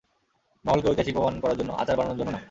[0.65, 2.39] মহলকে ঐতিহাসিক প্রমাণ করার জন্য, আচার বানানোর জন্য না।